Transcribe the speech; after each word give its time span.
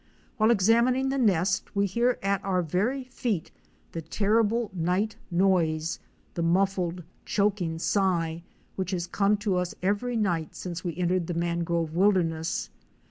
While 0.37 0.49
examining 0.49 1.09
the 1.09 1.19
nest 1.19 1.75
we 1.75 1.85
hear 1.85 2.17
at 2.23 2.43
our 2.43 2.63
very 2.63 3.03
feet 3.11 3.51
the 3.91 4.01
terrible 4.01 4.71
night 4.73 5.15
noise— 5.29 5.99
the 6.33 6.41
muffled 6.41 7.03
choking 7.23 7.77
sigh 7.77 8.41
which 8.75 8.89
has 8.89 9.05
come 9.05 9.37
to 9.45 9.57
us 9.57 9.75
every 9.83 10.17
night 10.17 10.55
since 10.55 10.83
we 10.83 10.97
entered 10.97 11.27
the 11.27 11.35
mangrove 11.35 11.93
wilder 11.93 12.23
ness. 12.23 12.71